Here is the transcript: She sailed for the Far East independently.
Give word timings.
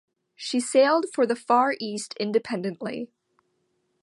She 0.35 0.59
sailed 0.59 1.05
for 1.13 1.27
the 1.27 1.35
Far 1.35 1.75
East 1.79 2.15
independently. 2.19 3.11